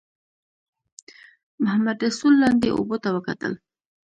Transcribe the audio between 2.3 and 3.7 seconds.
لاندې اوبو ته وکتل.